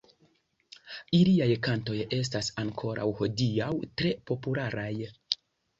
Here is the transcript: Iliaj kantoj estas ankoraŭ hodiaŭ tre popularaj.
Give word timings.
Iliaj 1.17 1.49
kantoj 1.69 1.99
estas 2.19 2.49
ankoraŭ 2.65 3.09
hodiaŭ 3.21 3.73
tre 4.01 4.19
popularaj. 4.33 4.93